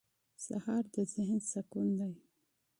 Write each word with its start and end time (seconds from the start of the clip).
سهار 0.45 0.83
د 0.93 0.95
ذهن 1.13 1.39
سکون 1.51 1.89
دی. 1.99 2.13